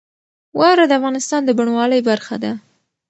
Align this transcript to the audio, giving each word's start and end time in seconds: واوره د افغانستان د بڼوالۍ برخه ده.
واوره 0.59 0.85
د 0.87 0.91
افغانستان 0.99 1.41
د 1.45 1.49
بڼوالۍ 1.57 2.01
برخه 2.09 2.35
ده. 2.43 2.51